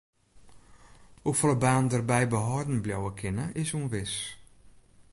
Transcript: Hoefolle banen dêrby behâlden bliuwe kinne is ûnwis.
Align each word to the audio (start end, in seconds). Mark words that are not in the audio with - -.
Hoefolle 1.23 1.57
banen 1.63 1.89
dêrby 1.91 2.23
behâlden 2.31 2.79
bliuwe 2.83 3.11
kinne 3.19 3.45
is 3.61 3.71
ûnwis. 3.77 4.13